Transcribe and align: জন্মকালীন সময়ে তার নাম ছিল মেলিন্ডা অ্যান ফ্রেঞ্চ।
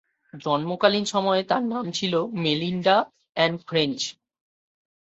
জন্মকালীন 0.43 1.05
সময়ে 1.05 1.43
তার 1.43 1.63
নাম 1.63 1.85
ছিল 1.91 2.13
মেলিন্ডা 2.35 2.97
অ্যান 3.37 3.53
ফ্রেঞ্চ। 3.67 3.99